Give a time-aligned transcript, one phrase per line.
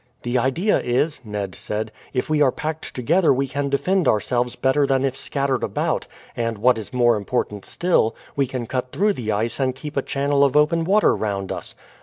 [0.23, 4.87] "The idea is," Ned said, "if we are packed together we can defend ourselves better
[4.87, 9.31] than if scattered about, and what is more important still, we can cut through the
[9.31, 11.75] ice and keep a channel of open water round us."